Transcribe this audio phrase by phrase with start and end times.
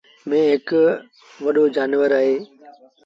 [0.29, 0.83] ميݩهن هڪڙو
[1.43, 2.35] وڏو جآݩور اهي۔